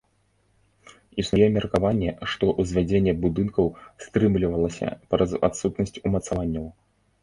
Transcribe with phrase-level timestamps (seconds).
[1.23, 3.65] Існуе меркаванне, што ўзвядзенне будынкаў
[4.09, 6.65] стрымлівалася праз адсутнасць умацаванняў.